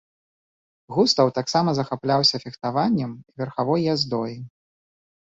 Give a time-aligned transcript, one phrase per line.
[0.97, 4.39] Густаў таксама захапляўся фехтаваннем і верхавой яздой.